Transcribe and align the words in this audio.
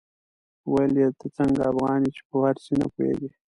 ويل 0.71 0.93
يې 1.01 1.07
ته 1.19 1.27
څنګه 1.37 1.61
افغان 1.71 1.99
يې 2.05 2.11
چې 2.15 2.21
په 2.29 2.35
فارسي 2.41 2.73
نه 2.81 2.87
پوهېږې. 2.93 3.29